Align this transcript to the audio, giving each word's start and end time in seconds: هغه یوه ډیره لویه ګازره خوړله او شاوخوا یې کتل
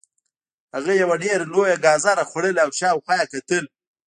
هغه 0.75 0.91
یوه 1.01 1.15
ډیره 1.23 1.45
لویه 1.53 1.77
ګازره 1.85 2.23
خوړله 2.29 2.61
او 2.65 2.69
شاوخوا 2.79 3.15
یې 3.19 3.25
کتل 3.33 3.63